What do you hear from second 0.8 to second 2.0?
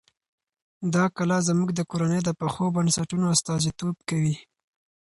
دا کلا زموږ د